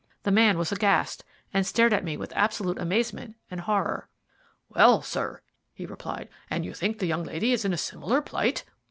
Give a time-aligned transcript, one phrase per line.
[0.23, 1.23] The man was aghast,
[1.53, 4.09] and stared at me with absolute amazement and horror.
[4.67, 5.41] "Well, sir,"
[5.75, 8.63] he replied, "and you think the young lady is in a similar plight?"